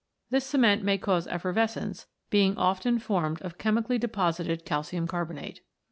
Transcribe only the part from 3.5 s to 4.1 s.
chemically